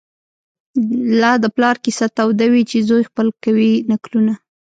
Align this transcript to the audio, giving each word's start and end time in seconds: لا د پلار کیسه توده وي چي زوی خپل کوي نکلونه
لا 1.21 1.31
د 1.43 1.45
پلار 1.55 1.75
کیسه 1.83 2.07
توده 2.17 2.45
وي 2.53 2.63
چي 2.71 2.77
زوی 2.89 3.03
خپل 3.09 3.27
کوي 3.43 3.71
نکلونه 3.91 4.33